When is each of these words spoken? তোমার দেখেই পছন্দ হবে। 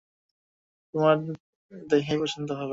তোমার 0.93 1.15
দেখেই 1.71 2.17
পছন্দ 2.21 2.49
হবে। 2.51 2.69